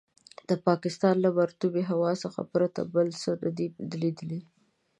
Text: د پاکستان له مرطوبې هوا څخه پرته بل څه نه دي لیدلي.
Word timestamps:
د 0.49 0.51
پاکستان 0.67 1.15
له 1.25 1.29
مرطوبې 1.39 1.83
هوا 1.91 2.11
څخه 2.23 2.41
پرته 2.53 2.81
بل 2.93 3.07
څه 3.21 3.31
نه 3.43 3.49
دي 3.57 3.67
لیدلي. 4.01 4.41